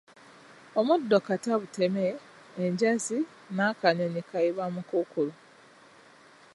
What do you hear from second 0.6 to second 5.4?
Omuddo kattabuteme, ejjanzi n'akanyonyi kayibamukuukulu.